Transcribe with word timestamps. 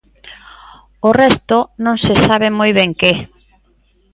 O 1.09 1.09
resto, 1.21 1.57
non 1.85 1.95
se 2.03 2.13
sabe 2.25 2.47
moi 2.59 2.71
ben 2.79 2.91
que. 2.99 3.13